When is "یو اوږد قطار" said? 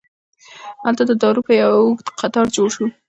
1.63-2.47